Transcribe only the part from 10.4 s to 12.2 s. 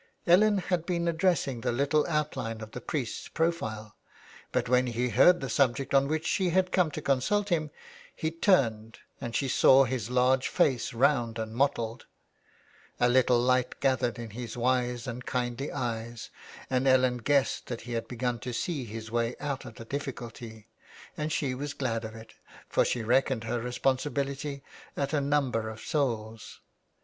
face, round and mottled.